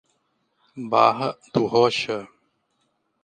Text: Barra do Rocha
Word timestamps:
Barra 0.89 1.37
do 1.53 1.67
Rocha 1.67 2.27